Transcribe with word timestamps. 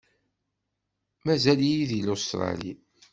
Mazal-iyi 1.25 1.85
di 1.89 1.99
Lustṛali. 2.07 2.71